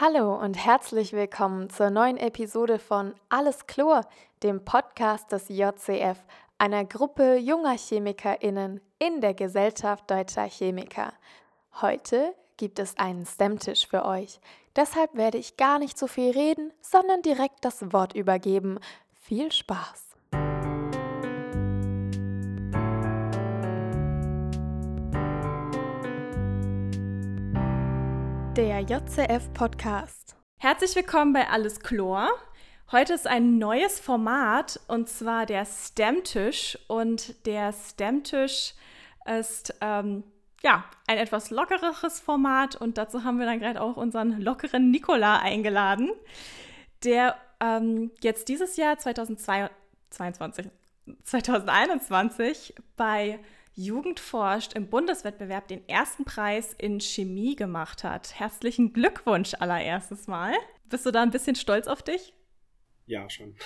[0.00, 4.00] Hallo und herzlich willkommen zur neuen Episode von Alles Chlor,
[4.42, 6.18] dem Podcast des JCF,
[6.58, 11.12] einer Gruppe junger ChemikerInnen in der Gesellschaft Deutscher Chemiker.
[11.80, 14.40] Heute gibt es einen Stammtisch für euch.
[14.74, 18.80] Deshalb werde ich gar nicht so viel reden, sondern direkt das Wort übergeben.
[19.12, 20.03] Viel Spaß!
[28.56, 30.36] Der JCF Podcast.
[30.58, 32.28] Herzlich willkommen bei Alles Chlor.
[32.92, 36.78] Heute ist ein neues Format und zwar der Stammtisch.
[36.86, 38.74] Und der Stammtisch
[39.26, 40.22] ist ähm,
[40.62, 45.40] ja ein etwas lockereres Format und dazu haben wir dann gerade auch unseren lockeren Nikola
[45.40, 46.12] eingeladen,
[47.02, 50.70] der ähm, jetzt dieses Jahr 2022,
[51.24, 53.40] 2021 bei
[53.76, 58.38] Jugend forscht im Bundeswettbewerb den ersten Preis in Chemie gemacht hat.
[58.38, 60.52] Herzlichen Glückwunsch allererstes Mal.
[60.88, 62.34] Bist du da ein bisschen stolz auf dich?
[63.06, 63.56] Ja, schon.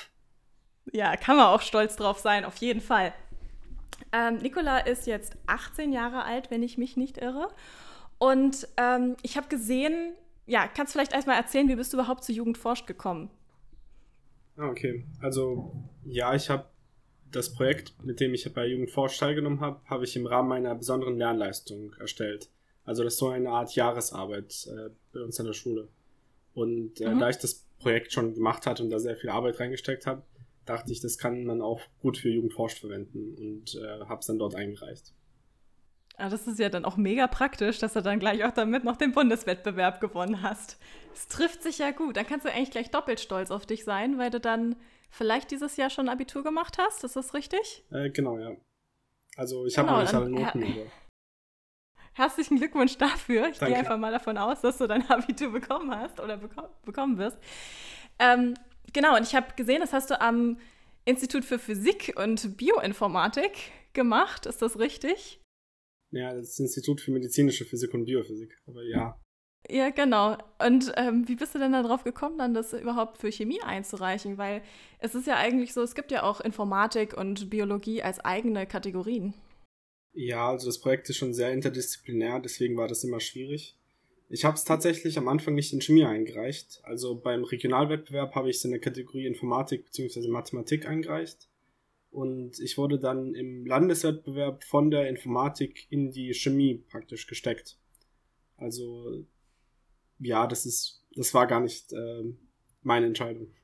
[0.92, 3.12] Ja, kann man auch stolz drauf sein, auf jeden Fall.
[4.12, 7.52] Ähm, Nicola ist jetzt 18 Jahre alt, wenn ich mich nicht irre.
[8.16, 10.14] Und ähm, ich habe gesehen,
[10.46, 13.30] ja, kannst du vielleicht erstmal erzählen, wie bist du überhaupt zu Jugend forscht gekommen?
[14.56, 15.04] Ah, okay.
[15.20, 15.72] Also,
[16.04, 16.64] ja, ich habe
[17.30, 21.18] das Projekt, mit dem ich bei Jugendforsch teilgenommen habe, habe ich im Rahmen meiner besonderen
[21.18, 22.50] Lernleistung erstellt.
[22.84, 25.88] Also das ist so eine Art Jahresarbeit äh, bei uns an der Schule.
[26.54, 27.18] Und äh, mhm.
[27.18, 30.22] da ich das Projekt schon gemacht hatte und da sehr viel Arbeit reingesteckt habe,
[30.64, 34.38] dachte ich, das kann man auch gut für Jugendforscht verwenden und äh, habe es dann
[34.38, 35.12] dort eingereicht.
[36.20, 38.96] Ah, das ist ja dann auch mega praktisch, dass du dann gleich auch damit noch
[38.96, 40.76] den Bundeswettbewerb gewonnen hast.
[41.14, 42.16] Es trifft sich ja gut.
[42.16, 44.74] Dann kannst du eigentlich gleich doppelt stolz auf dich sein, weil du dann
[45.10, 47.04] vielleicht dieses Jahr schon Abitur gemacht hast.
[47.04, 47.84] Ist das richtig?
[47.92, 48.56] Äh, genau, ja.
[49.36, 50.62] Also ich genau, habe noch nicht alle Noten.
[50.62, 50.86] Her
[52.14, 53.46] Herzlichen Glückwunsch dafür.
[53.50, 57.16] Ich gehe einfach mal davon aus, dass du dein Abitur bekommen hast oder beko bekommen
[57.16, 57.38] wirst.
[58.18, 58.54] Ähm,
[58.92, 60.58] genau, und ich habe gesehen, das hast du am
[61.04, 64.46] Institut für Physik und Bioinformatik gemacht.
[64.46, 65.40] Ist das richtig?
[66.10, 68.56] Ja, das Institut für medizinische Physik und Biophysik.
[68.66, 69.20] Aber ja.
[69.68, 70.38] Ja, genau.
[70.58, 74.38] Und ähm, wie bist du denn darauf gekommen, dann das überhaupt für Chemie einzureichen?
[74.38, 74.62] Weil
[74.98, 79.34] es ist ja eigentlich so, es gibt ja auch Informatik und Biologie als eigene Kategorien.
[80.14, 83.76] Ja, also das Projekt ist schon sehr interdisziplinär, deswegen war das immer schwierig.
[84.30, 86.80] Ich habe es tatsächlich am Anfang nicht in Chemie eingereicht.
[86.82, 90.28] Also beim Regionalwettbewerb habe ich es in der Kategorie Informatik bzw.
[90.28, 91.48] Mathematik eingereicht.
[92.10, 97.78] Und ich wurde dann im Landeswettbewerb von der Informatik in die Chemie praktisch gesteckt.
[98.56, 99.24] Also
[100.18, 102.24] ja, das ist, das war gar nicht äh,
[102.82, 103.54] meine Entscheidung.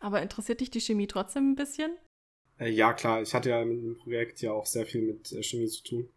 [0.00, 1.96] Aber interessiert dich die Chemie trotzdem ein bisschen?
[2.58, 3.22] Äh, ja, klar.
[3.22, 6.08] Ich hatte ja mit dem Projekt ja auch sehr viel mit äh, Chemie zu tun.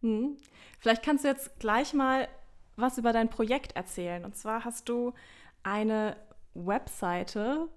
[0.00, 0.36] Hm.
[0.80, 2.28] Vielleicht kannst du jetzt gleich mal
[2.76, 4.24] was über dein Projekt erzählen.
[4.24, 5.12] Und zwar hast du
[5.62, 6.16] eine
[6.54, 7.68] Webseite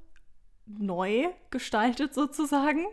[0.65, 2.85] neu gestaltet sozusagen.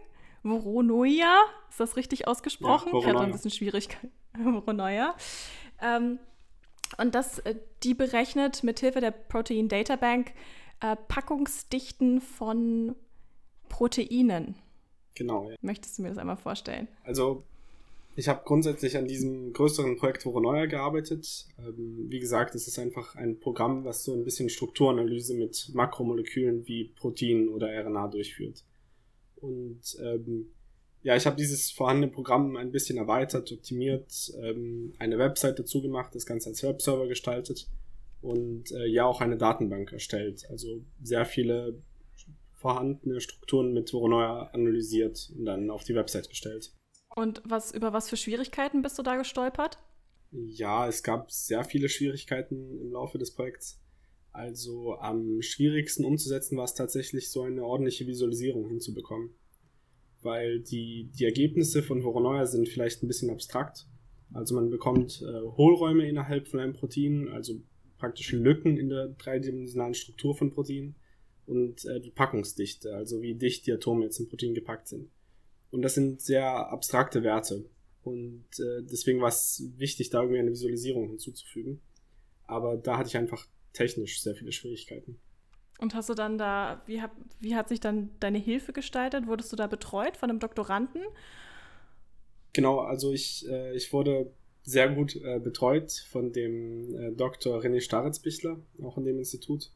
[0.42, 1.36] Voronoia,
[1.68, 2.90] ist das richtig ausgesprochen?
[2.92, 4.10] Ja, ich hatte ein bisschen Schwierigkeit.
[4.38, 5.14] Voronoia.
[5.82, 6.18] Ähm,
[6.98, 10.32] und das, äh, die berechnet mithilfe der Protein Data Bank
[10.80, 12.96] äh, Packungsdichten von
[13.68, 14.56] Proteinen.
[15.14, 15.50] Genau.
[15.50, 15.56] Ja.
[15.60, 16.88] Möchtest du mir das einmal vorstellen?
[17.04, 17.44] Also,
[18.16, 21.46] ich habe grundsätzlich an diesem größeren Projekt Voroneuer gearbeitet.
[21.58, 26.66] Ähm, wie gesagt, es ist einfach ein Programm, was so ein bisschen Strukturanalyse mit Makromolekülen
[26.66, 28.64] wie Protein oder RNA durchführt.
[29.36, 30.50] Und ähm,
[31.02, 36.14] ja, ich habe dieses vorhandene Programm ein bisschen erweitert, optimiert, ähm, eine Website dazu gemacht,
[36.14, 37.68] das Ganze als Webserver gestaltet
[38.20, 40.44] und äh, ja auch eine Datenbank erstellt.
[40.50, 41.80] Also sehr viele
[42.56, 46.72] vorhandene Strukturen mit Voroneuer analysiert und dann auf die Website gestellt.
[47.14, 49.78] Und was über was für Schwierigkeiten bist du da gestolpert?
[50.30, 53.80] Ja, es gab sehr viele Schwierigkeiten im Laufe des Projekts.
[54.32, 59.34] Also am schwierigsten umzusetzen war es tatsächlich, so eine ordentliche Visualisierung hinzubekommen
[60.22, 63.86] weil die, die Ergebnisse von Voroneuer sind vielleicht ein bisschen abstrakt.
[64.32, 67.54] Also man bekommt äh, Hohlräume innerhalb von einem Protein, also
[67.98, 70.94] praktisch Lücken in der dreidimensionalen Struktur von Proteinen
[71.46, 75.10] und äh, die Packungsdichte, also wie dicht die Atome jetzt im Protein gepackt sind.
[75.70, 77.64] Und das sind sehr abstrakte Werte.
[78.02, 81.80] Und äh, deswegen war es wichtig, da irgendwie eine Visualisierung hinzuzufügen.
[82.46, 85.18] Aber da hatte ich einfach technisch sehr viele Schwierigkeiten.
[85.78, 89.26] Und hast du dann da, wie, hab, wie hat sich dann deine Hilfe gestaltet?
[89.26, 91.02] Wurdest du da betreut von einem Doktoranden?
[92.52, 94.30] Genau, also ich, äh, ich wurde
[94.62, 97.60] sehr gut äh, betreut von dem äh, Dr.
[97.60, 99.70] René Staritzbichler, auch an dem Institut.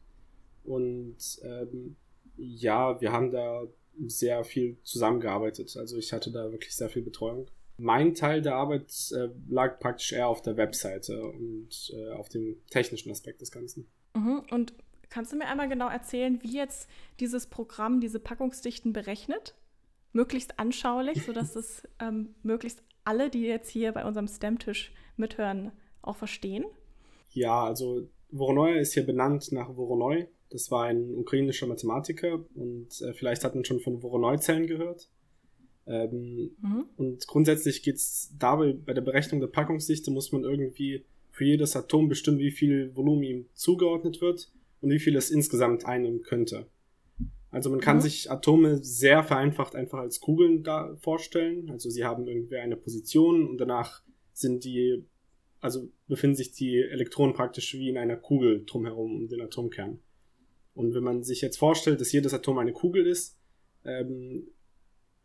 [0.63, 1.95] Und ähm,
[2.37, 3.63] ja, wir haben da
[4.07, 5.75] sehr viel zusammengearbeitet.
[5.77, 7.47] Also ich hatte da wirklich sehr viel Betreuung.
[7.77, 12.57] Mein Teil der Arbeit äh, lag praktisch eher auf der Webseite und äh, auf dem
[12.69, 13.87] technischen Aspekt des Ganzen.
[14.13, 14.43] Mhm.
[14.49, 14.73] Und
[15.09, 16.89] kannst du mir einmal genau erzählen, wie jetzt
[17.19, 19.55] dieses Programm diese Packungsdichten berechnet?
[20.13, 25.71] Möglichst anschaulich, sodass es ähm, möglichst alle, die jetzt hier bei unserem STEM-Tisch mithören,
[26.01, 26.65] auch verstehen?
[27.31, 30.27] Ja, also Voronoi ist hier benannt nach Voronoi.
[30.55, 35.09] Das war ein ukrainischer Mathematiker und äh, vielleicht hat man schon von Voronoi-Zellen gehört.
[35.85, 36.85] Ähm, mhm.
[36.95, 41.75] Und grundsätzlich geht es dabei, bei der Berechnung der Packungsdichte muss man irgendwie für jedes
[41.75, 44.49] Atom bestimmen, wie viel Volumen ihm zugeordnet wird
[44.79, 46.67] und wie viel es insgesamt einnehmen könnte.
[47.51, 48.01] Also man kann mhm.
[48.01, 51.69] sich Atome sehr vereinfacht einfach als Kugeln da vorstellen.
[51.69, 55.03] Also sie haben irgendwie eine Position und danach sind die,
[55.59, 59.99] also befinden sich die Elektronen praktisch wie in einer Kugel drumherum um den Atomkern.
[60.75, 63.37] Und wenn man sich jetzt vorstellt, dass jedes Atom eine Kugel ist,
[63.85, 64.47] ähm,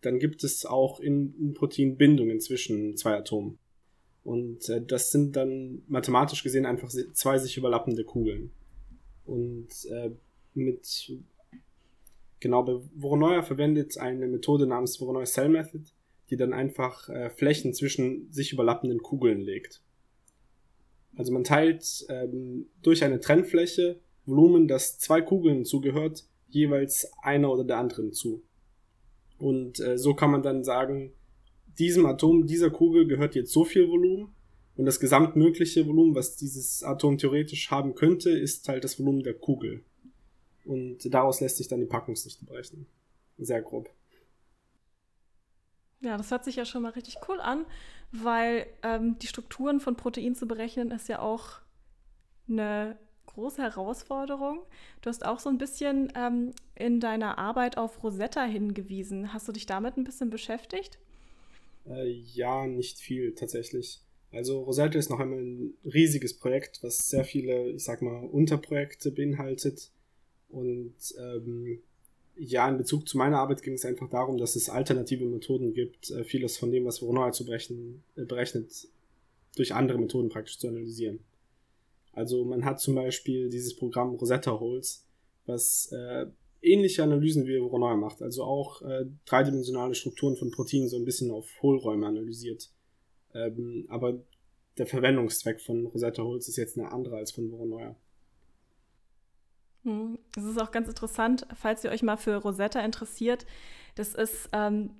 [0.00, 3.58] dann gibt es auch in, in Protein Bindungen zwischen zwei Atomen.
[4.22, 8.52] Und äh, das sind dann mathematisch gesehen einfach zwei sich überlappende Kugeln.
[9.24, 10.10] Und äh,
[10.54, 11.12] mit
[12.38, 15.84] genau bei Voronoi verwendet eine Methode namens Voronoi Cell Method,
[16.30, 19.82] die dann einfach äh, Flächen zwischen sich überlappenden Kugeln legt.
[21.16, 27.64] Also man teilt ähm, durch eine Trennfläche Volumen, das zwei Kugeln zugehört, jeweils einer oder
[27.64, 28.42] der anderen zu.
[29.38, 31.12] Und äh, so kann man dann sagen,
[31.78, 34.34] diesem Atom, dieser Kugel gehört jetzt so viel Volumen
[34.76, 39.34] und das gesamtmögliche Volumen, was dieses Atom theoretisch haben könnte, ist halt das Volumen der
[39.34, 39.84] Kugel.
[40.64, 42.86] Und daraus lässt sich dann die Packungsdichte berechnen.
[43.38, 43.90] Sehr grob.
[46.00, 47.66] Ja, das hört sich ja schon mal richtig cool an,
[48.10, 51.60] weil ähm, die Strukturen von Proteinen zu berechnen ist ja auch
[52.48, 52.98] eine
[53.34, 54.60] große Herausforderung.
[55.02, 59.32] Du hast auch so ein bisschen ähm, in deiner Arbeit auf Rosetta hingewiesen.
[59.32, 60.98] Hast du dich damit ein bisschen beschäftigt?
[61.88, 64.00] Äh, ja, nicht viel tatsächlich.
[64.32, 69.10] Also Rosetta ist noch einmal ein riesiges Projekt, was sehr viele, ich sag mal, Unterprojekte
[69.10, 69.90] beinhaltet.
[70.48, 71.80] Und ähm,
[72.36, 76.10] ja, in Bezug zu meiner Arbeit ging es einfach darum, dass es alternative Methoden gibt,
[76.10, 78.88] äh, vieles von dem, was Voronoi zu berechnen, äh, berechnet,
[79.56, 81.20] durch andere Methoden praktisch zu analysieren.
[82.12, 85.06] Also man hat zum Beispiel dieses Programm Rosetta Holes,
[85.46, 86.26] was äh,
[86.62, 91.30] ähnliche Analysen wie Voronoi macht, also auch äh, dreidimensionale Strukturen von Proteinen so ein bisschen
[91.30, 92.70] auf Hohlräume analysiert.
[93.34, 94.20] Ähm, aber
[94.76, 97.94] der Verwendungszweck von Rosetta Holes ist jetzt eine andere als von Voronoi.
[99.84, 103.46] Hm, das ist auch ganz interessant, falls ihr euch mal für Rosetta interessiert.
[103.94, 104.90] Das ist ähm,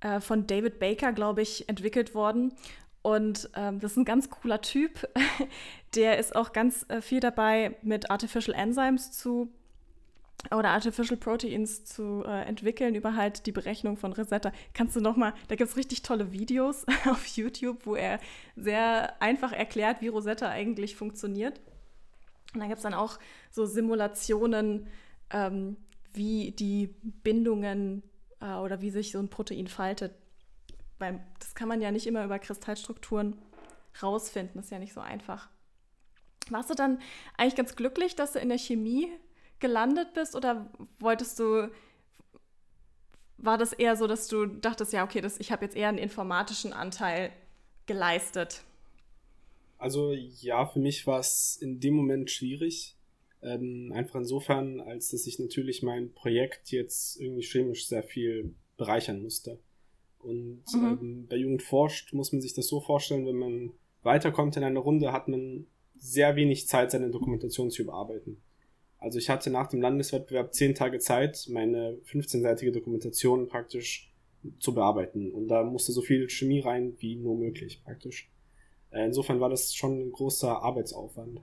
[0.00, 2.52] äh, von David Baker, glaube ich, entwickelt worden.
[3.06, 5.08] Und ähm, das ist ein ganz cooler Typ.
[5.94, 9.48] Der ist auch ganz äh, viel dabei, mit Artificial Enzymes zu
[10.50, 14.50] oder Artificial Proteins zu äh, entwickeln über halt die Berechnung von Rosetta.
[14.74, 18.18] Kannst du noch mal, da gibt es richtig tolle Videos auf YouTube, wo er
[18.56, 21.60] sehr einfach erklärt, wie Rosetta eigentlich funktioniert.
[22.54, 23.20] Und dann gibt es dann auch
[23.52, 24.88] so Simulationen,
[25.30, 25.76] ähm,
[26.12, 26.92] wie die
[27.22, 28.02] Bindungen
[28.40, 30.12] äh, oder wie sich so ein Protein faltet.
[30.98, 33.36] Weil das kann man ja nicht immer über Kristallstrukturen
[34.02, 35.48] rausfinden, das ist ja nicht so einfach.
[36.50, 37.00] Warst du dann
[37.36, 39.08] eigentlich ganz glücklich, dass du in der Chemie
[39.58, 41.70] gelandet bist oder wolltest du,
[43.38, 45.98] war das eher so, dass du dachtest, ja, okay, das, ich habe jetzt eher einen
[45.98, 47.32] informatischen Anteil
[47.86, 48.62] geleistet?
[49.78, 52.96] Also ja, für mich war es in dem Moment schwierig.
[53.42, 59.22] Ähm, einfach insofern, als dass ich natürlich mein Projekt jetzt irgendwie chemisch sehr viel bereichern
[59.22, 59.58] musste.
[60.26, 60.98] Und mhm.
[61.00, 64.80] ähm, bei Jugend forscht muss man sich das so vorstellen, wenn man weiterkommt in einer
[64.80, 65.66] Runde, hat man
[65.96, 68.42] sehr wenig Zeit, seine Dokumentation zu überarbeiten.
[68.98, 74.12] Also ich hatte nach dem Landeswettbewerb zehn Tage Zeit, meine 15-seitige Dokumentation praktisch
[74.58, 75.30] zu bearbeiten.
[75.30, 78.30] Und da musste so viel Chemie rein wie nur möglich praktisch.
[78.90, 81.40] Äh, insofern war das schon ein großer Arbeitsaufwand.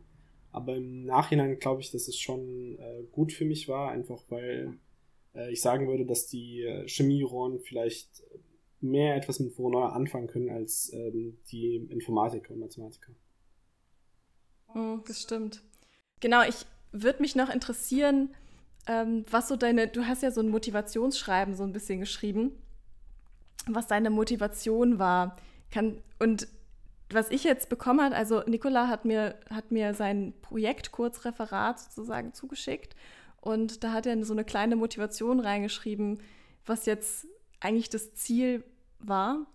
[0.51, 4.77] Aber im Nachhinein glaube ich, dass es schon äh, gut für mich war, einfach weil
[5.35, 8.23] äh, ich sagen würde, dass die äh, Chemierohren vielleicht
[8.83, 13.13] mehr etwas mit Voronoi anfangen können als ähm, die Informatiker und Mathematiker.
[14.75, 15.61] Oh, das stimmt.
[16.19, 18.33] Genau, ich würde mich noch interessieren,
[18.87, 22.51] ähm, was so deine, du hast ja so ein Motivationsschreiben so ein bisschen geschrieben,
[23.67, 25.37] was deine Motivation war.
[25.71, 26.47] Kann, und
[27.09, 32.33] was ich jetzt bekommen habe, also Nicola hat mir, hat mir sein Projekt Kurzreferat sozusagen
[32.33, 32.95] zugeschickt
[33.41, 36.19] und da hat er so eine kleine Motivation reingeschrieben,
[36.65, 37.27] was jetzt
[37.59, 38.63] eigentlich das Ziel
[39.07, 39.45] war.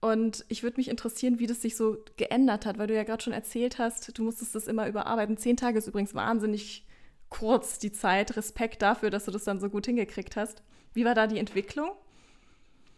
[0.00, 3.22] Und ich würde mich interessieren, wie das sich so geändert hat, weil du ja gerade
[3.22, 5.36] schon erzählt hast, du musstest das immer überarbeiten.
[5.36, 6.86] Zehn Tage ist übrigens wahnsinnig
[7.30, 8.36] kurz die Zeit.
[8.36, 10.62] Respekt dafür, dass du das dann so gut hingekriegt hast.
[10.94, 11.90] Wie war da die Entwicklung?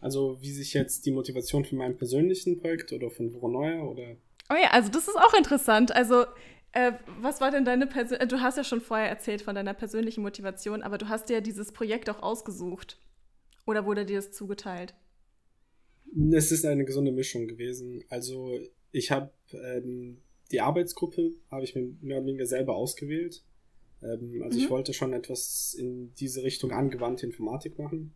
[0.01, 4.17] Also wie sich jetzt die Motivation von meinem persönlichen Projekt oder von Voroneuer oder...
[4.51, 5.93] Oh ja, also das ist auch interessant.
[5.95, 6.25] Also
[6.73, 10.23] äh, was war denn deine Persön Du hast ja schon vorher erzählt von deiner persönlichen
[10.23, 12.99] Motivation, aber du hast dir ja dieses Projekt auch ausgesucht.
[13.67, 14.95] Oder wurde dir das zugeteilt?
[16.33, 18.05] Es ist eine gesunde Mischung gewesen.
[18.09, 18.59] Also
[18.93, 20.19] ich habe ähm,
[20.51, 23.45] die Arbeitsgruppe habe ich mir mehr oder weniger selber ausgewählt.
[24.03, 24.65] Ähm, also mhm.
[24.65, 28.15] ich wollte schon etwas in diese Richtung angewandte Informatik machen.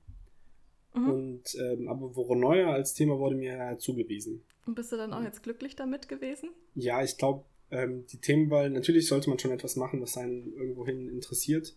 [0.94, 1.10] Mhm.
[1.10, 4.42] Und ähm, aber Voroneuer als Thema wurde mir zugewiesen.
[4.66, 6.50] Und bist du dann auch jetzt glücklich damit gewesen?
[6.74, 11.08] Ja, ich glaube, ähm, die Themenwahl, natürlich sollte man schon etwas machen, was einen irgendwohin
[11.08, 11.76] interessiert.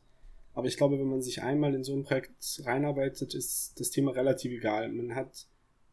[0.54, 4.12] Aber ich glaube, wenn man sich einmal in so ein Projekt reinarbeitet, ist das Thema
[4.12, 4.92] relativ egal.
[4.92, 5.48] Man hat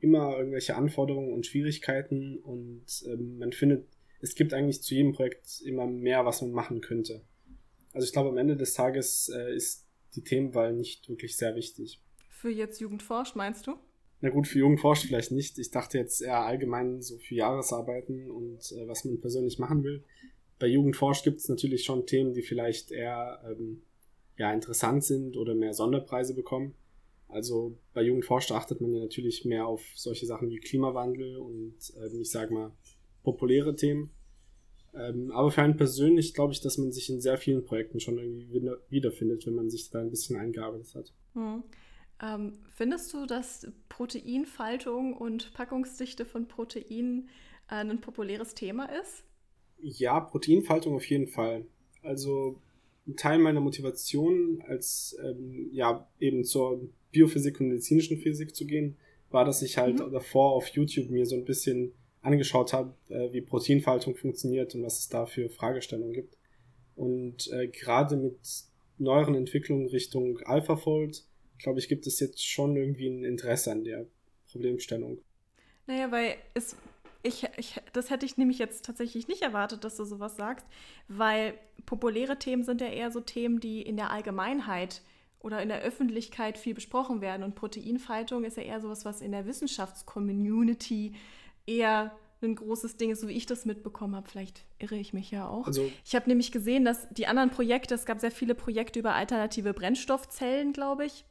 [0.05, 3.89] immer irgendwelche Anforderungen und Schwierigkeiten und ähm, man findet,
[4.21, 7.23] es gibt eigentlich zu jedem Projekt immer mehr, was man machen könnte.
[7.93, 12.01] Also ich glaube, am Ende des Tages äh, ist die Themenwahl nicht wirklich sehr wichtig.
[12.29, 13.75] Für jetzt Jugendforscht meinst du?
[14.21, 15.59] Na gut, für Jugendforscht vielleicht nicht.
[15.59, 20.05] Ich dachte jetzt eher allgemein so für Jahresarbeiten und äh, was man persönlich machen will.
[20.59, 23.83] Bei Jugendforscht gibt es natürlich schon Themen, die vielleicht eher ähm,
[24.37, 26.75] ja, interessant sind oder mehr Sonderpreise bekommen.
[27.35, 32.21] Also bei Jugendforscht achtet man ja natürlich mehr auf solche Sachen wie Klimawandel und ähm,
[32.21, 32.71] ich sag mal
[33.25, 34.11] populäre Themen.
[34.95, 38.19] Ähm, aber für einen persönlich glaube ich, dass man sich in sehr vielen Projekten schon
[38.19, 41.13] irgendwie wiederfindet, wenn man sich da ein bisschen eingearbeitet hat.
[41.33, 41.65] Hm.
[42.23, 47.29] Ähm, findest du, dass Proteinfaltung und Packungsdichte von Proteinen
[47.69, 49.25] äh, ein populäres Thema ist?
[49.81, 51.67] Ja, Proteinfaltung auf jeden Fall.
[52.01, 52.61] Also
[53.07, 58.97] ein Teil meiner Motivation, als ähm, ja eben zur Biophysik und medizinischen Physik zu gehen,
[59.31, 60.11] war, dass ich halt mhm.
[60.11, 61.93] davor auf YouTube mir so ein bisschen
[62.23, 66.37] angeschaut habe, äh, wie Proteinfaltung funktioniert und was es da für Fragestellungen gibt.
[66.97, 68.39] Und äh, gerade mit
[68.99, 71.25] neueren Entwicklungen Richtung AlphaFold,
[71.59, 74.07] glaube ich, gibt es jetzt schon irgendwie ein Interesse an der
[74.51, 75.19] Problemstellung.
[75.87, 76.77] Naja, weil es,
[77.25, 80.67] ich, ich, das hätte ich nämlich jetzt tatsächlich nicht erwartet, dass du sowas sagst,
[81.09, 81.55] weil
[81.87, 85.03] populäre Themen sind ja eher so Themen, die in der Allgemeinheit
[85.41, 87.43] oder in der Öffentlichkeit viel besprochen werden.
[87.43, 91.15] Und Proteinfaltung ist ja eher sowas, was in der Wissenschaftscommunity
[91.67, 92.13] eher
[92.43, 94.29] ein großes Ding ist, so wie ich das mitbekommen habe.
[94.29, 95.67] Vielleicht irre ich mich ja auch.
[95.67, 99.15] Also, ich habe nämlich gesehen, dass die anderen Projekte, es gab sehr viele Projekte über
[99.15, 101.25] alternative Brennstoffzellen, glaube ich.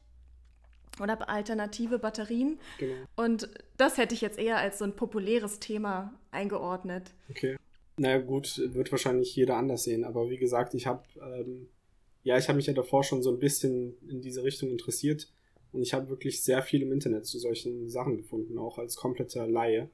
[1.00, 2.58] Oder alternative Batterien.
[2.78, 2.94] Genau.
[3.16, 7.12] Und das hätte ich jetzt eher als so ein populäres Thema eingeordnet.
[7.30, 7.56] Okay.
[7.96, 10.04] Na gut, wird wahrscheinlich jeder anders sehen.
[10.04, 11.68] Aber wie gesagt, ich habe ähm,
[12.24, 15.30] ja, ich habe mich ja davor schon so ein bisschen in diese Richtung interessiert.
[15.72, 19.46] Und ich habe wirklich sehr viel im Internet zu solchen Sachen gefunden, auch als kompletter
[19.46, 19.90] Laie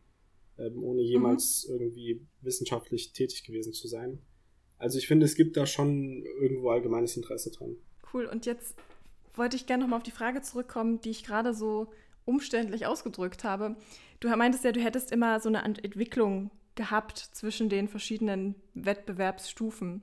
[0.58, 1.74] ähm, ohne jemals mhm.
[1.74, 4.20] irgendwie wissenschaftlich tätig gewesen zu sein.
[4.78, 7.76] Also ich finde, es gibt da schon irgendwo allgemeines Interesse dran.
[8.12, 8.26] Cool.
[8.26, 8.76] Und jetzt
[9.34, 11.92] wollte ich gerne nochmal auf die Frage zurückkommen, die ich gerade so
[12.24, 13.76] umständlich ausgedrückt habe.
[14.20, 20.02] Du meintest ja, du hättest immer so eine Entwicklung gehabt zwischen den verschiedenen Wettbewerbsstufen.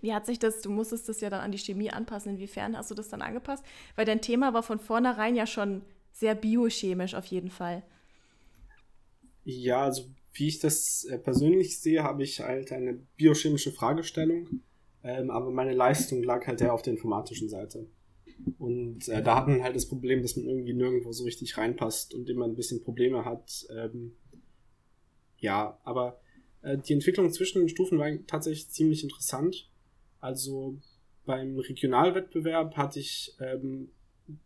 [0.00, 2.90] Wie hat sich das, du musstest das ja dann an die Chemie anpassen, inwiefern hast
[2.90, 3.64] du das dann angepasst?
[3.96, 7.82] Weil dein Thema war von vornherein ja schon sehr biochemisch auf jeden Fall.
[9.44, 10.04] Ja, also
[10.34, 14.62] wie ich das äh, persönlich sehe, habe ich halt eine biochemische Fragestellung,
[15.02, 17.86] ähm, aber meine Leistung lag halt eher auf der informatischen Seite.
[18.58, 22.14] Und äh, da hat man halt das Problem, dass man irgendwie nirgendwo so richtig reinpasst
[22.14, 23.66] und immer ein bisschen Probleme hat.
[23.76, 24.12] Ähm,
[25.38, 26.20] ja, aber
[26.62, 29.70] äh, die Entwicklung zwischen den Stufen war tatsächlich ziemlich interessant.
[30.20, 30.78] Also
[31.26, 33.90] beim Regionalwettbewerb hatte ich ähm,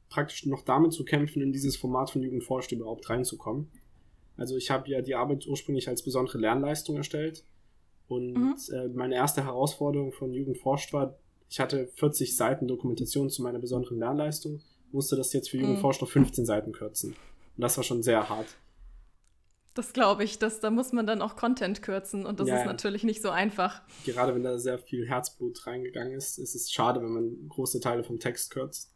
[0.08, 3.70] praktisch noch damit zu kämpfen, in dieses Format von Jugendforscht überhaupt reinzukommen.
[4.36, 7.44] Also ich habe ja die Arbeit ursprünglich als besondere Lernleistung erstellt.
[8.08, 8.56] Und mhm.
[8.72, 11.18] äh, meine erste Herausforderung von Jugend forscht war,
[11.52, 15.84] ich hatte 40 Seiten Dokumentation zu meiner besonderen Lernleistung, musste das jetzt für mhm.
[15.84, 17.10] auf 15 Seiten kürzen.
[17.10, 18.46] Und das war schon sehr hart.
[19.74, 22.64] Das glaube ich, dass, da muss man dann auch Content kürzen und das ja, ist
[22.64, 23.82] natürlich nicht so einfach.
[24.06, 28.02] Gerade wenn da sehr viel Herzblut reingegangen ist, ist es schade, wenn man große Teile
[28.02, 28.94] vom Text kürzt.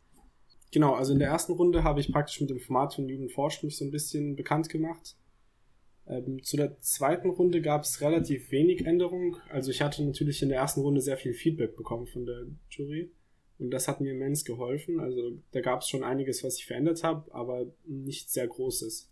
[0.73, 3.65] Genau, also in der ersten Runde habe ich praktisch mit dem Format von Jugend forscht
[3.65, 5.15] mich so ein bisschen bekannt gemacht.
[6.09, 9.37] Ähm, zu der zweiten Runde gab es relativ wenig Änderungen.
[9.51, 13.11] Also ich hatte natürlich in der ersten Runde sehr viel Feedback bekommen von der Jury.
[13.59, 15.01] Und das hat mir immens geholfen.
[15.01, 19.11] Also da gab es schon einiges, was ich verändert habe, aber nicht sehr Großes.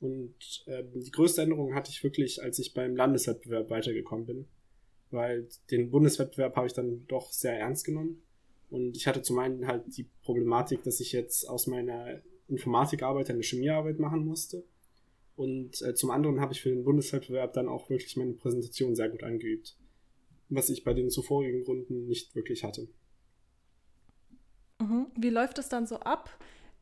[0.00, 4.48] Und äh, die größte Änderung hatte ich wirklich, als ich beim Landeswettbewerb weitergekommen bin.
[5.10, 8.22] Weil den Bundeswettbewerb habe ich dann doch sehr ernst genommen.
[8.70, 13.42] Und ich hatte zum einen halt die Problematik, dass ich jetzt aus meiner Informatikarbeit eine
[13.42, 14.64] Chemiearbeit machen musste.
[15.36, 19.08] Und äh, zum anderen habe ich für den Bundeswettbewerb dann auch wirklich meine Präsentation sehr
[19.08, 19.76] gut eingeübt.
[20.48, 22.88] Was ich bei den zuvorigen Runden nicht wirklich hatte.
[24.80, 25.06] Mhm.
[25.16, 26.30] Wie läuft es dann so ab?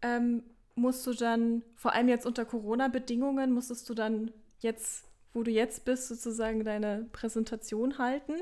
[0.03, 0.43] Ähm,
[0.75, 5.85] musst du dann, vor allem jetzt unter Corona-Bedingungen, musstest du dann jetzt, wo du jetzt
[5.85, 8.35] bist, sozusagen deine Präsentation halten?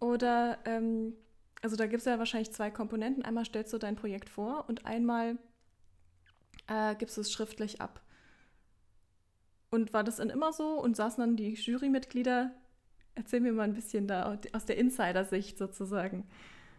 [0.00, 1.14] Oder, ähm,
[1.62, 3.24] also da gibt es ja wahrscheinlich zwei Komponenten.
[3.24, 5.38] Einmal stellst du dein Projekt vor und einmal
[6.68, 8.02] äh, gibst du es schriftlich ab.
[9.70, 12.52] Und war das dann immer so und saßen dann die Jurymitglieder?
[13.14, 16.24] Erzähl mir mal ein bisschen da aus der Insider-Sicht sozusagen.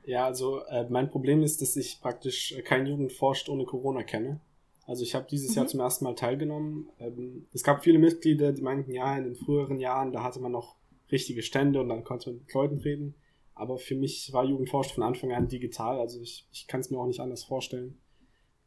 [0.06, 4.40] Ja, also äh, mein Problem ist, dass ich praktisch kein Jugend forscht ohne Corona kenne.
[4.86, 5.56] Also ich habe dieses mhm.
[5.58, 6.90] Jahr zum ersten Mal teilgenommen.
[7.00, 10.54] Ähm, es gab viele Mitglieder, die meinten, ja, in den früheren Jahren, da hatte man
[10.54, 10.78] noch
[11.12, 13.16] richtige Stände und dann konnte man mit Leuten reden.
[13.54, 17.00] Aber für mich war Jugendforscht von Anfang an digital, also ich, ich kann es mir
[17.00, 17.98] auch nicht anders vorstellen.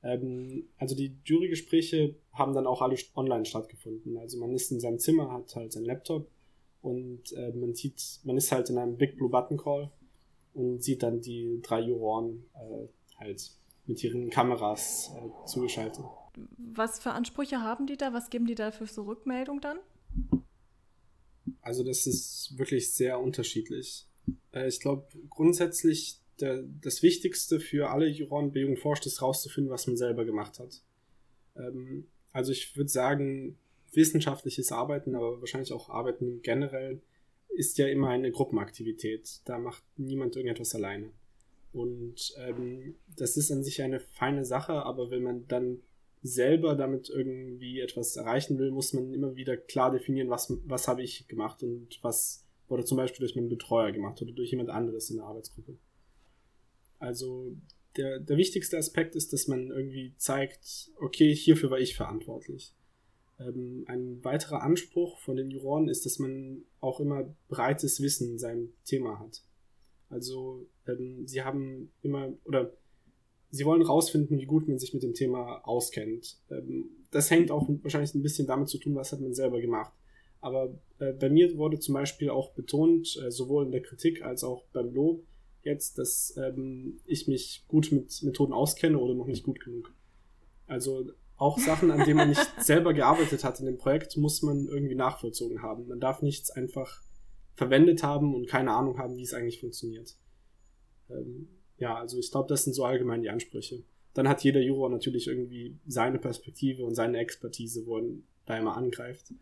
[0.03, 4.17] Ähm, also die Jurygespräche haben dann auch alle online stattgefunden.
[4.17, 6.29] Also man ist in seinem Zimmer, hat halt seinen Laptop
[6.83, 9.91] und äh, man sieht, man ist halt in einem Big Blue Button Call
[10.55, 12.89] und sieht dann die drei Juroren äh,
[13.19, 13.51] halt
[13.87, 16.05] mit ihren Kameras äh, zugeschaltet.
[16.57, 18.13] Was für Ansprüche haben die da?
[18.13, 19.79] Was geben die da für so Rückmeldung dann?
[21.61, 24.07] Also das ist wirklich sehr unterschiedlich.
[24.53, 29.87] Äh, ich glaube, grundsätzlich der, das Wichtigste für alle Juroren bei Forscht ist rauszufinden, was
[29.87, 30.83] man selber gemacht hat.
[31.57, 33.59] Ähm, also ich würde sagen,
[33.93, 37.01] wissenschaftliches Arbeiten, aber wahrscheinlich auch Arbeiten generell,
[37.49, 39.41] ist ja immer eine Gruppenaktivität.
[39.45, 41.11] Da macht niemand irgendetwas alleine.
[41.73, 45.81] Und ähm, das ist an sich eine feine Sache, aber wenn man dann
[46.23, 51.03] selber damit irgendwie etwas erreichen will, muss man immer wieder klar definieren, was, was habe
[51.03, 55.11] ich gemacht und was wurde zum Beispiel durch meinen Betreuer gemacht oder durch jemand anderes
[55.11, 55.77] in der Arbeitsgruppe.
[57.01, 57.57] Also
[57.97, 62.73] der, der wichtigste Aspekt ist, dass man irgendwie zeigt, okay, hierfür war ich verantwortlich.
[63.41, 68.39] Ähm, ein weiterer Anspruch von den Juroren ist, dass man auch immer breites Wissen in
[68.39, 69.43] seinem Thema hat.
[70.09, 72.73] Also ähm, sie haben immer oder
[73.51, 76.39] sie wollen rausfinden, wie gut man sich mit dem Thema auskennt.
[76.51, 79.93] Ähm, das hängt auch wahrscheinlich ein bisschen damit zu tun, was hat man selber gemacht.
[80.41, 84.45] Aber äh, bei mir wurde zum Beispiel auch betont, äh, sowohl in der Kritik als
[84.45, 85.25] auch beim Lob,
[85.63, 89.95] jetzt, dass ähm, ich mich gut mit Methoden auskenne oder noch nicht gut genug.
[90.67, 94.67] Also auch Sachen, an denen man nicht selber gearbeitet hat in dem Projekt, muss man
[94.69, 95.89] irgendwie nachvollzogen haben.
[95.89, 97.03] Man darf nichts einfach
[97.55, 100.17] verwendet haben und keine Ahnung haben, wie es eigentlich funktioniert.
[101.09, 103.83] Ähm, ja, also ich glaube, das sind so allgemein die Ansprüche.
[104.13, 108.05] Dann hat jeder Juror natürlich irgendwie seine Perspektive und seine Expertise, wo er
[108.45, 109.33] da immer angreift.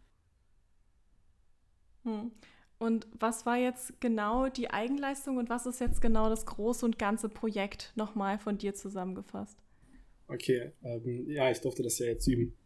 [2.04, 2.30] Hm.
[2.78, 6.98] Und was war jetzt genau die Eigenleistung und was ist jetzt genau das große und
[6.98, 9.58] ganze Projekt nochmal von dir zusammengefasst?
[10.28, 12.56] Okay, ähm, ja, ich durfte das ja jetzt üben.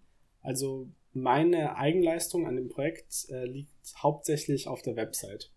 [0.43, 5.51] Also meine Eigenleistung an dem Projekt äh, liegt hauptsächlich auf der Website.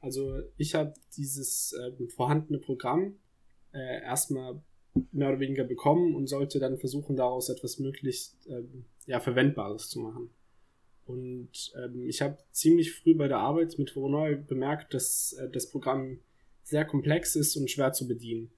[0.00, 3.18] Also ich habe dieses äh, vorhandene Programm
[3.72, 4.62] äh, erstmal
[5.12, 10.00] mehr oder weniger bekommen und sollte dann versuchen, daraus etwas möglichst ähm, ja, Verwendbares zu
[10.00, 10.30] machen.
[11.06, 15.70] Und ähm, ich habe ziemlich früh bei der Arbeit mit Voronoi bemerkt, dass äh, das
[15.70, 16.18] Programm
[16.64, 18.50] sehr komplex ist und schwer zu bedienen.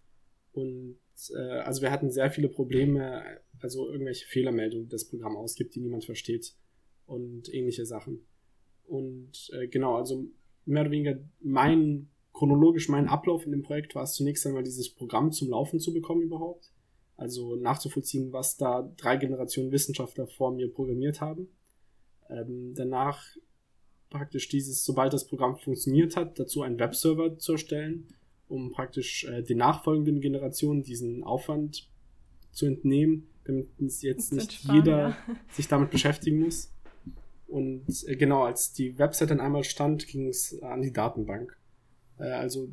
[0.52, 0.98] Und
[1.34, 3.22] äh, also wir hatten sehr viele Probleme,
[3.60, 6.54] also irgendwelche Fehlermeldungen, die das Programm ausgibt, die niemand versteht
[7.06, 8.26] und ähnliche Sachen.
[8.86, 10.24] Und äh, genau, also
[10.64, 14.88] mehr oder weniger mein chronologisch mein Ablauf in dem Projekt war es zunächst einmal dieses
[14.88, 16.70] Programm zum Laufen zu bekommen überhaupt.
[17.16, 21.48] Also nachzuvollziehen, was da drei Generationen Wissenschaftler vor mir programmiert haben
[22.30, 23.22] ähm, danach
[24.10, 28.08] praktisch dieses, sobald das Programm funktioniert hat, dazu einen Webserver zu erstellen,
[28.48, 31.88] um praktisch äh, den nachfolgenden Generationen diesen Aufwand
[32.50, 33.68] zu entnehmen, damit
[34.02, 35.18] jetzt nicht sparen, jeder ja.
[35.52, 36.72] sich damit beschäftigen muss.
[37.46, 41.58] Und äh, genau, als die Website dann einmal stand, ging es an die Datenbank.
[42.18, 42.68] Äh, also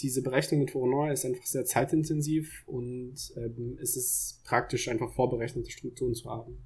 [0.00, 5.70] diese Berechnung mit Voronoi ist einfach sehr zeitintensiv und ähm, es ist praktisch einfach vorberechnete
[5.70, 6.58] Strukturen zu haben.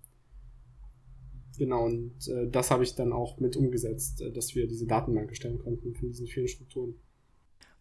[1.61, 5.29] Genau, und äh, das habe ich dann auch mit umgesetzt, äh, dass wir diese Datenbank
[5.29, 6.95] erstellen konnten von diesen vielen Strukturen.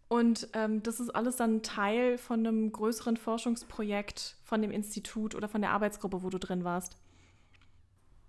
[0.10, 5.48] Und ähm, das ist alles dann Teil von einem größeren Forschungsprojekt von dem Institut oder
[5.48, 6.98] von der Arbeitsgruppe, wo du drin warst?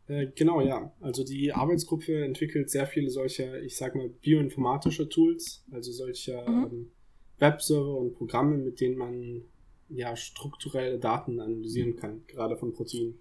[0.06, 0.92] Äh, genau, ja.
[1.00, 6.66] Also die Arbeitsgruppe entwickelt sehr viele solcher, ich sag mal, bioinformatischer Tools, also solcher mhm.
[6.70, 6.92] ähm,
[7.40, 9.42] Webserver und Programme, mit denen man
[9.88, 13.18] ja strukturelle Daten analysieren kann, gerade von Proteinen.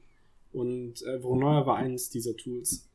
[0.52, 2.90] Und äh, Voronoi war eines dieser Tools.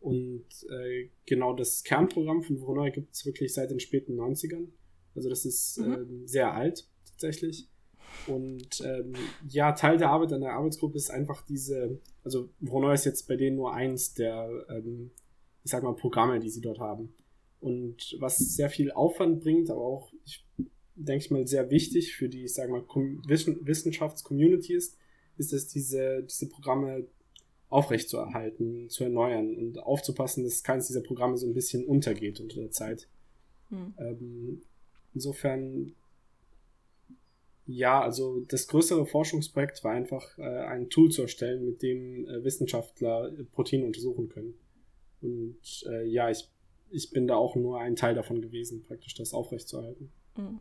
[0.00, 4.68] Und äh, genau das Kernprogramm von Voronoi gibt es wirklich seit den späten 90ern.
[5.14, 6.24] Also das ist mhm.
[6.24, 7.68] äh, sehr alt tatsächlich.
[8.26, 9.12] Und ähm,
[9.48, 13.36] ja, Teil der Arbeit an der Arbeitsgruppe ist einfach diese, also Voronoi ist jetzt bei
[13.36, 15.10] denen nur eins der, ähm,
[15.64, 17.12] ich sag mal, Programme, die sie dort haben.
[17.60, 20.46] Und was sehr viel Aufwand bringt, aber auch, ich
[20.94, 24.96] denke ich mal, sehr wichtig für die, ich sag mal, Wissenschaftscommunity ist,
[25.38, 27.06] ist es, diese, diese Programme
[27.68, 32.70] aufrechtzuerhalten, zu erneuern und aufzupassen, dass keines dieser Programme so ein bisschen untergeht unter der
[32.70, 33.08] Zeit.
[33.68, 33.94] Hm.
[33.98, 34.62] Ähm,
[35.14, 35.94] insofern,
[37.66, 42.42] ja, also das größere Forschungsprojekt war einfach, äh, ein Tool zu erstellen, mit dem äh,
[42.42, 44.54] Wissenschaftler Proteine untersuchen können.
[45.20, 46.48] Und äh, ja, ich,
[46.90, 50.10] ich bin da auch nur ein Teil davon gewesen, praktisch das aufrechtzuerhalten.
[50.36, 50.60] Hm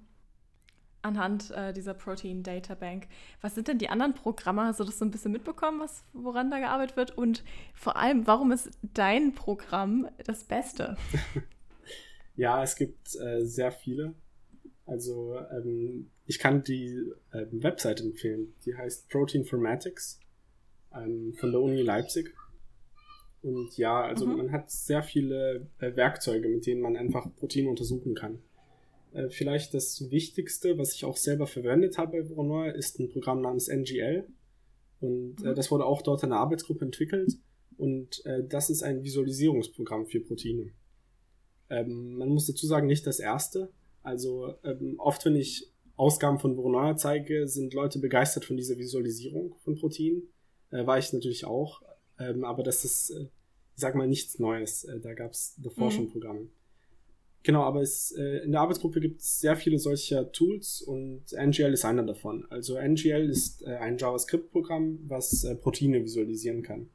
[1.02, 3.08] anhand äh, dieser Protein Data Bank.
[3.42, 4.64] Was sind denn die anderen Programme?
[4.64, 7.18] Hast du das so ein bisschen mitbekommen, was, woran da gearbeitet wird?
[7.18, 10.98] Und vor allem, warum ist dein Programm das Beste?
[12.36, 14.16] ja, es gibt äh, sehr viele.
[14.86, 18.54] Also ähm, ich kann die ähm, Website empfehlen.
[18.66, 20.20] Die heißt Protein Formatics
[20.96, 22.34] ähm, von der Uni Leipzig.
[23.42, 24.38] Und ja, also mhm.
[24.38, 28.40] man hat sehr viele äh, Werkzeuge, mit denen man einfach Proteine untersuchen kann.
[29.14, 33.42] Äh, vielleicht das Wichtigste, was ich auch selber verwendet habe bei Voronoi, ist ein Programm
[33.42, 34.28] namens NGL.
[35.00, 35.56] Und äh, mhm.
[35.56, 37.34] das wurde auch dort in der Arbeitsgruppe entwickelt.
[37.78, 40.72] Und äh, das ist ein Visualisierungsprogramm für Proteine.
[41.70, 43.72] Ähm, man muss dazu sagen, nicht das erste.
[44.02, 49.56] Also ähm, oft, wenn ich Ausgaben von Voronoi zeige, sind Leute begeistert von dieser Visualisierung
[49.64, 50.24] von Proteinen.
[50.72, 51.82] Äh, war ich natürlich auch.
[52.20, 54.88] Ähm, aber das ist, äh, ich sag mal, nichts Neues.
[55.02, 55.92] Da gab es davor mhm.
[55.92, 56.48] schon Programme.
[57.48, 61.72] Genau, aber es, äh, in der Arbeitsgruppe gibt es sehr viele solcher Tools und NGL
[61.72, 62.46] ist einer davon.
[62.50, 66.90] Also NGL ist äh, ein JavaScript-Programm, was äh, Proteine visualisieren kann.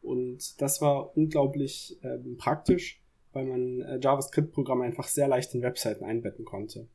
[0.00, 3.00] Und das war unglaublich ähm, praktisch,
[3.32, 6.88] weil man äh, JavaScript-Programme einfach sehr leicht in Webseiten einbetten konnte.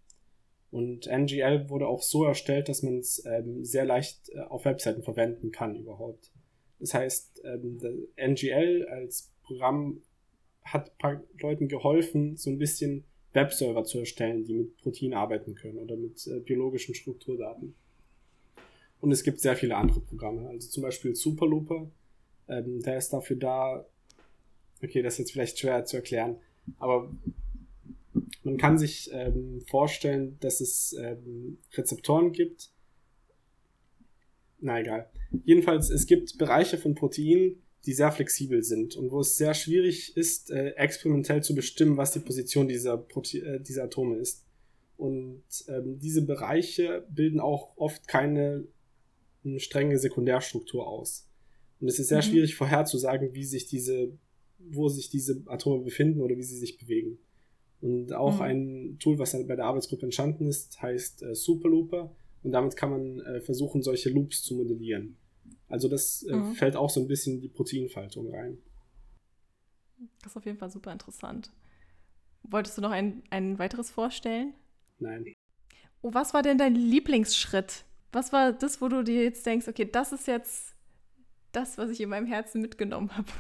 [0.70, 5.02] Und NGL wurde auch so erstellt, dass man es ähm, sehr leicht äh, auf Webseiten
[5.02, 6.30] verwenden kann überhaupt.
[6.82, 7.80] Das heißt, ähm,
[8.18, 10.02] NGL als Programm
[10.74, 13.04] hat ein paar Leuten geholfen, so ein bisschen
[13.34, 17.76] Webserver zu erstellen, die mit Protein arbeiten können oder mit äh, biologischen Strukturdaten.
[19.00, 21.90] Und es gibt sehr viele andere Programme, also zum Beispiel Superlooper,
[22.48, 23.86] ähm, der ist dafür da,
[24.84, 26.38] okay, das ist jetzt vielleicht schwer zu erklären,
[26.80, 27.12] aber
[28.44, 32.72] man kann sich ähm, vorstellen, dass es ähm, Rezeptoren gibt.
[34.60, 35.10] Na egal.
[35.46, 40.18] Jedenfalls, es gibt Bereiche von Proteinen, die sehr flexibel sind und wo es sehr schwierig
[40.18, 44.44] ist, äh, experimentell zu bestimmen, was die Position dieser, Prote äh, dieser Atome ist.
[44.98, 48.66] Und ähm, diese Bereiche bilden auch oft keine
[49.58, 51.30] strenge Sekundärstruktur aus.
[51.80, 52.24] Und es ist sehr mhm.
[52.24, 54.12] schwierig vorherzusagen, wie sich diese,
[54.60, 57.20] wo sich diese Atome befinden oder wie sie sich bewegen.
[57.80, 58.42] Und auch mhm.
[58.42, 62.16] ein Tool, was bei der Arbeitsgruppe entstanden ist, heißt äh, Superlooper.
[62.44, 65.18] Und damit kann man äh, versuchen, solche Loops zu modellieren.
[65.70, 66.54] Also das äh, mhm.
[66.54, 68.58] fällt auch so ein bisschen in die Proteinfaltung rein.
[70.22, 71.52] Das ist auf jeden Fall super interessant.
[72.44, 74.54] Wolltest du noch ein, ein weiteres vorstellen?
[75.00, 75.36] Nein.
[76.02, 77.84] Oh, was war denn dein Lieblingsschritt?
[78.12, 80.76] Was war das, wo du dir jetzt denkst, okay, das ist jetzt
[81.52, 83.28] das, was ich in meinem Herzen mitgenommen habe?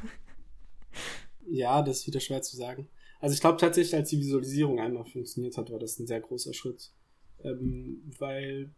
[1.50, 2.90] Ja, das ist wieder schwer zu sagen.
[3.22, 6.54] Also ich glaube tatsächlich, als die Visualisierung einmal funktioniert hat, war das ein sehr großer
[6.54, 6.92] Schritt.
[7.42, 8.72] Ähm, weil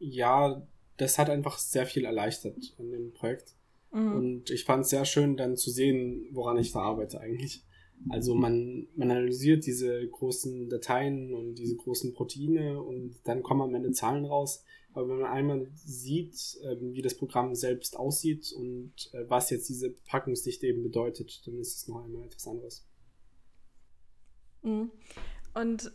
[0.00, 0.66] ja,
[0.96, 3.54] das hat einfach sehr viel erleichtert an dem Projekt.
[3.92, 4.12] Mhm.
[4.16, 7.64] Und ich fand es sehr schön, dann zu sehen, woran ich da arbeite eigentlich.
[8.08, 13.74] Also man, man analysiert diese großen Dateien und diese großen Proteine und dann kommen am
[13.74, 14.64] Ende Zahlen raus.
[14.94, 19.68] Aber wenn man einmal sieht, ähm, wie das Programm selbst aussieht und äh, was jetzt
[19.68, 22.84] diese Packungsdichte eben bedeutet, dann ist es noch einmal etwas anderes.
[24.62, 24.90] Mhm.
[25.54, 25.92] Und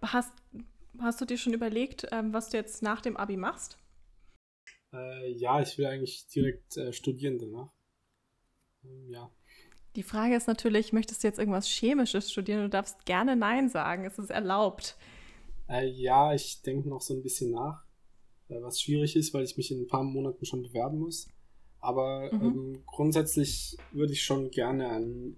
[0.00, 0.32] hast,
[0.98, 3.78] hast du dir schon überlegt, ähm, was du jetzt nach dem Abi machst?
[4.92, 7.72] Äh, ja, ich will eigentlich direkt äh, studieren danach.
[8.84, 9.30] Ähm, ja.
[9.96, 12.62] Die Frage ist natürlich, möchtest du jetzt irgendwas Chemisches studieren?
[12.62, 14.96] Du darfst gerne Nein sagen, es ist erlaubt.
[15.68, 17.84] Äh, ja, ich denke noch so ein bisschen nach,
[18.48, 21.28] äh, was schwierig ist, weil ich mich in ein paar Monaten schon bewerben muss.
[21.78, 22.42] Aber mhm.
[22.42, 25.36] ähm, grundsätzlich würde ich schon gerne an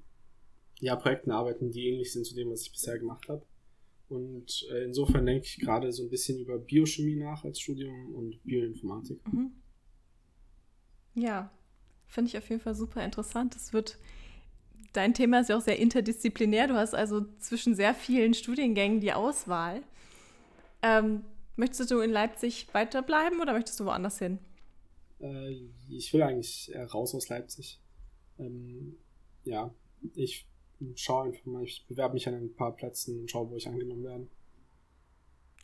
[0.81, 3.45] ja, Projekten arbeiten, die ähnlich sind zu dem, was ich bisher gemacht habe.
[4.09, 8.43] Und äh, insofern denke ich gerade so ein bisschen über Biochemie nach als Studium und
[8.45, 9.21] Bioinformatik.
[9.33, 9.53] Mhm.
[11.15, 11.51] Ja,
[12.07, 13.57] finde ich auf jeden Fall super interessant.
[13.57, 13.99] Es wird,
[14.93, 16.69] dein Thema ist ja auch sehr interdisziplinär.
[16.69, 19.83] Du hast also zwischen sehr vielen Studiengängen die Auswahl.
[20.83, 21.25] Ähm,
[21.57, 24.39] möchtest du in Leipzig weiterbleiben oder möchtest du woanders hin?
[25.21, 27.81] Äh, ich will eigentlich raus aus Leipzig.
[28.39, 28.97] Ähm,
[29.45, 29.73] ja,
[30.15, 30.47] ich
[30.97, 34.05] schau einfach mal, ich bewerbe mich an ein paar Plätzen und schaue, wo ich angenommen
[34.05, 34.27] werde.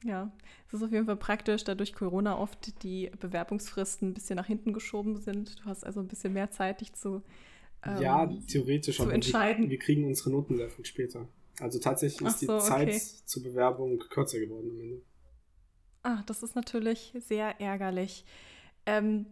[0.02, 0.32] Ja,
[0.66, 4.46] es ist auf jeden Fall praktisch, da durch Corona oft die Bewerbungsfristen ein bisschen nach
[4.46, 5.60] hinten geschoben sind.
[5.60, 7.22] Du hast also ein bisschen mehr Zeit, dich zu
[7.84, 9.64] ähm, Ja, theoretisch, zu entscheiden.
[9.64, 11.28] Wir, wir, kriegen unsere Noten sehr viel später.
[11.60, 13.02] Also tatsächlich ist so, die Zeit okay.
[13.26, 15.02] zur Bewerbung kürzer geworden am Ende.
[16.02, 18.24] Ah, das ist natürlich sehr ärgerlich.
[18.86, 19.26] Ähm,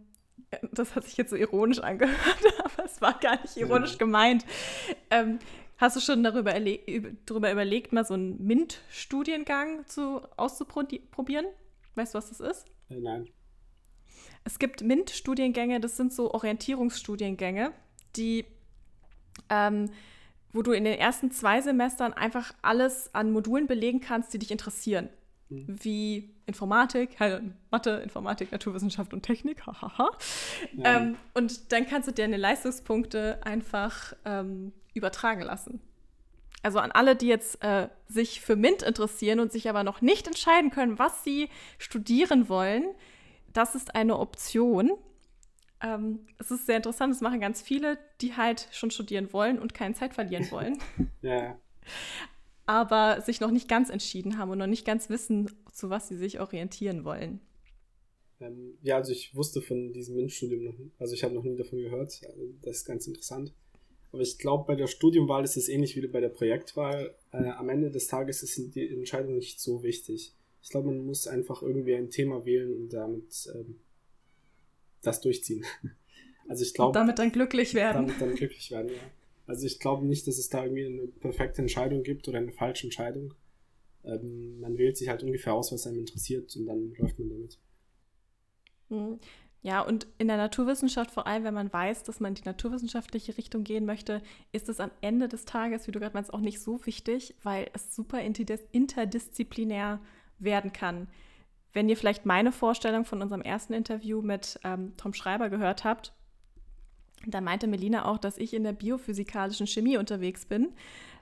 [0.71, 2.17] das hat sich jetzt so ironisch angehört,
[2.63, 3.97] aber es war gar nicht ironisch ja.
[3.97, 4.45] gemeint.
[5.09, 5.39] Ähm,
[5.79, 6.53] hast du schon darüber,
[7.25, 9.85] darüber überlegt, mal so einen MINT-Studiengang
[10.37, 11.45] auszuprobieren?
[11.95, 12.67] Weißt du, was das ist?
[12.89, 13.29] Äh, nein.
[14.43, 17.71] Es gibt MINT-Studiengänge, das sind so Orientierungsstudiengänge,
[18.15, 18.45] die,
[19.49, 19.89] ähm,
[20.53, 24.51] wo du in den ersten zwei Semestern einfach alles an Modulen belegen kannst, die dich
[24.51, 25.09] interessieren.
[25.49, 25.65] Mhm.
[25.81, 27.17] Wie Informatik,
[27.71, 30.11] Mathe, Informatik, Naturwissenschaft und Technik, hahaha.
[30.73, 30.97] Ja.
[30.97, 35.81] Ähm, und dann kannst du deine Leistungspunkte einfach ähm, übertragen lassen.
[36.61, 40.27] Also an alle, die jetzt äh, sich für MINT interessieren und sich aber noch nicht
[40.27, 42.83] entscheiden können, was sie studieren wollen,
[43.53, 44.91] das ist eine Option.
[45.81, 49.73] Ähm, es ist sehr interessant, das machen ganz viele, die halt schon studieren wollen und
[49.73, 50.77] keine Zeit verlieren wollen.
[51.21, 51.55] ja
[52.69, 56.17] aber sich noch nicht ganz entschieden haben und noch nicht ganz wissen, zu was sie
[56.17, 57.41] sich orientieren wollen.
[58.39, 61.79] Ähm, ja, also ich wusste von diesem MINT-Studium noch, also ich habe noch nie davon
[61.79, 62.21] gehört.
[62.27, 63.55] Also das ist ganz interessant.
[64.11, 67.15] Aber ich glaube, bei der Studiumwahl ist es ähnlich wie bei der Projektwahl.
[67.31, 70.35] Äh, am Ende des Tages ist die Entscheidung nicht so wichtig.
[70.61, 73.79] Ich glaube, man muss einfach irgendwie ein Thema wählen und damit ähm,
[75.01, 75.65] das durchziehen.
[76.47, 76.93] Also ich glaube.
[76.93, 78.07] Damit dann glücklich werden.
[78.07, 79.11] Damit dann glücklich werden, ja.
[79.49, 82.85] Also ich glaube nicht, dass es da irgendwie eine perfekte Entscheidung gibt oder eine falsche
[82.85, 83.33] Entscheidung.
[84.05, 87.57] Ähm, man wählt sich halt ungefähr aus, was einem interessiert und dann läuft man damit.
[88.89, 89.19] Hm.
[89.63, 93.37] Ja, und in der Naturwissenschaft, vor allem wenn man weiß, dass man in die naturwissenschaftliche
[93.37, 96.61] Richtung gehen möchte, ist es am Ende des Tages, wie du gerade meinst, auch nicht
[96.61, 99.99] so wichtig, weil es super interdisziplinär
[100.37, 101.07] werden kann.
[101.73, 106.13] Wenn ihr vielleicht meine Vorstellung von unserem ersten Interview mit ähm, Tom Schreiber gehört habt,
[107.25, 110.73] da meinte Melina auch, dass ich in der biophysikalischen Chemie unterwegs bin.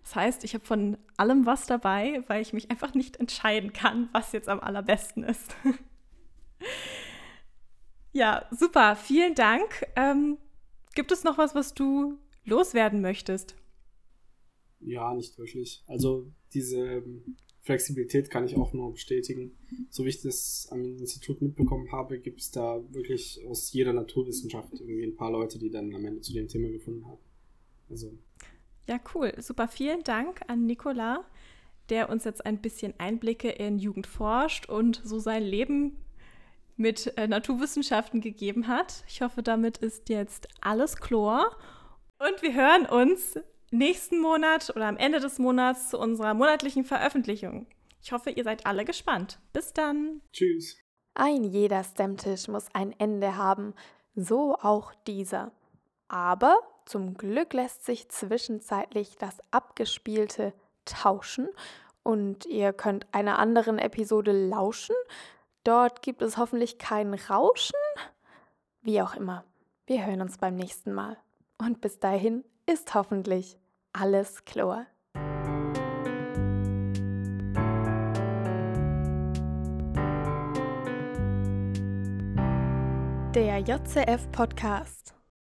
[0.03, 4.09] Das heißt, ich habe von allem was dabei, weil ich mich einfach nicht entscheiden kann,
[4.13, 5.55] was jetzt am allerbesten ist.
[8.13, 8.95] ja, super.
[8.95, 9.85] Vielen Dank.
[9.95, 10.37] Ähm,
[10.95, 13.55] gibt es noch was, was du loswerden möchtest?
[14.79, 15.83] Ja, nicht wirklich.
[15.87, 17.03] Also diese
[17.67, 19.51] Flexibilität kann ich auch nur bestätigen.
[19.89, 24.71] So wie ich das am Institut mitbekommen habe, gibt es da wirklich aus jeder Naturwissenschaft
[24.73, 27.19] irgendwie ein paar Leute, die dann am Ende zu dem Thema gefunden haben.
[27.89, 28.17] Also.
[28.87, 29.33] Ja, cool.
[29.39, 29.67] Super.
[29.67, 31.25] Vielen Dank an Nicola,
[31.89, 35.97] der uns jetzt ein bisschen Einblicke in Jugend forscht und so sein Leben
[36.77, 39.03] mit äh, Naturwissenschaften gegeben hat.
[39.09, 41.57] Ich hoffe, damit ist jetzt alles Chlor.
[42.17, 43.37] Und wir hören uns
[43.71, 47.67] nächsten Monat oder am Ende des Monats zu unserer monatlichen Veröffentlichung.
[48.01, 49.39] Ich hoffe, ihr seid alle gespannt.
[49.53, 50.21] Bis dann.
[50.31, 50.77] Tschüss.
[51.13, 53.73] Ein jeder Stammtisch muss ein Ende haben,
[54.15, 55.51] so auch dieser.
[56.07, 60.53] Aber zum Glück lässt sich zwischenzeitlich das Abgespielte
[60.85, 61.49] tauschen
[62.03, 64.95] und ihr könnt einer anderen Episode lauschen.
[65.63, 67.75] Dort gibt es hoffentlich kein Rauschen.
[68.81, 69.43] Wie auch immer.
[69.85, 71.17] Wir hören uns beim nächsten Mal.
[71.57, 73.57] Und bis dahin ist hoffentlich
[73.93, 74.85] alles Chlor.
[83.33, 85.16] Der JCF Podcast.